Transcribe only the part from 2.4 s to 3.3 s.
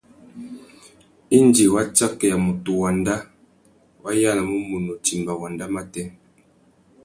mutu wanda,